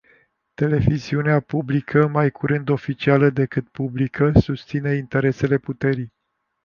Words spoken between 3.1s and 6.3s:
decât publică, susținea interesele puterii.